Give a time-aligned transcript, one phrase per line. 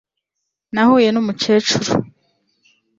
[0.73, 1.91] Nahuye numukecuru